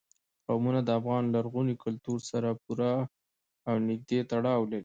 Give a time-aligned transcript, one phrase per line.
[0.47, 2.91] قومونه د افغان لرغوني کلتور سره پوره
[3.69, 4.79] او نږدې تړاو لري.